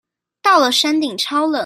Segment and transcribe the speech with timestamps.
[0.41, 1.59] 到了山頂超冷